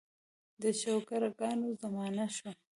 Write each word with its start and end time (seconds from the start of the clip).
د 0.61 0.63
چوکره 0.81 1.29
ګانو 1.39 1.67
زمانه 1.81 2.25
شوه. 2.35 2.51